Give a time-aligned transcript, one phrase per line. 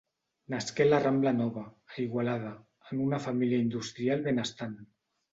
[0.51, 2.53] Nasqué a la rambla Nova, a Igualada,
[2.93, 4.75] en una família industrial benestant.